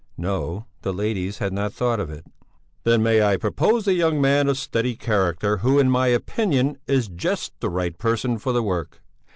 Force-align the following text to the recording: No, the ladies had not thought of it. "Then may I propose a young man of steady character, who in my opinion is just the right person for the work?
No, 0.17 0.65
the 0.81 0.91
ladies 0.95 1.37
had 1.37 1.53
not 1.53 1.73
thought 1.73 1.99
of 1.99 2.09
it. 2.09 2.25
"Then 2.85 3.03
may 3.03 3.21
I 3.21 3.37
propose 3.37 3.87
a 3.87 3.93
young 3.93 4.19
man 4.19 4.47
of 4.47 4.57
steady 4.57 4.95
character, 4.95 5.57
who 5.57 5.77
in 5.77 5.91
my 5.91 6.07
opinion 6.07 6.79
is 6.87 7.07
just 7.07 7.53
the 7.59 7.69
right 7.69 7.95
person 7.95 8.39
for 8.39 8.51
the 8.51 8.63
work? 8.63 9.03